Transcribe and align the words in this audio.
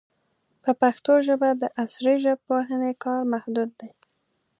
په 0.63 0.71
پښتو 0.81 1.13
ژبه 1.27 1.49
د 1.61 1.63
عصري 1.83 2.15
ژبپوهنې 2.25 2.91
کار 3.03 3.21
محدود 3.33 3.69
دی. 3.79 3.91